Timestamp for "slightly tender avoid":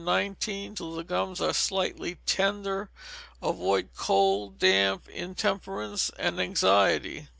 1.53-3.89